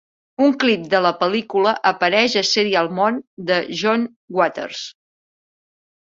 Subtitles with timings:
[0.43, 3.19] Un clip de la pel·lícula apareix a "Serial Mom"
[3.51, 4.07] de John
[4.39, 4.81] Waters.